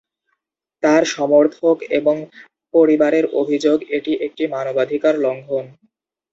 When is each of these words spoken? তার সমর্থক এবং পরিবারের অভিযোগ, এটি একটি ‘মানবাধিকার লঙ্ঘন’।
তার 0.83 1.03
সমর্থক 1.07 1.77
এবং 1.91 2.15
পরিবারের 2.73 3.25
অভিযোগ, 3.33 3.77
এটি 3.89 4.11
একটি 4.25 4.43
‘মানবাধিকার 4.47 5.13
লঙ্ঘন’। 5.19 5.65